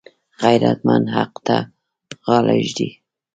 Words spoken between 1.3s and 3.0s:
ته غاړه ږدي